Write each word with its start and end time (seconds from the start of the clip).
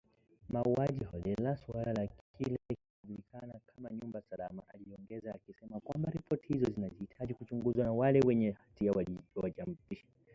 Mauaji 0.49 1.03
holela, 1.11 1.57
suala 1.57 1.93
la 1.93 2.07
kile 2.37 2.57
kinachojulikana 2.67 3.59
kama 3.65 3.89
nyumba 3.89 4.21
salama, 4.21 4.63
aliongeza 4.67 5.33
akisema 5.35 5.79
kwamba 5.79 6.09
ripoti 6.11 6.53
hizo 6.53 6.71
zinahitaji 6.71 7.33
kuchunguzwa 7.33 7.85
na 7.85 7.91
wale 7.91 8.19
wenye 8.25 8.51
hatia 8.51 8.91
wawajibishwe 8.91 10.03